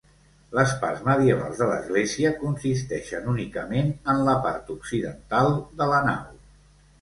Les 0.59 0.71
parts 0.83 1.01
medievals 1.09 1.59
de 1.63 1.67
l'església 1.71 2.31
consisteixen 2.39 3.29
únicament 3.35 3.93
en 4.15 4.25
la 4.31 4.35
part 4.47 4.73
occidental 4.79 5.53
de 5.83 5.91
la 5.95 6.01
nau. 6.11 6.35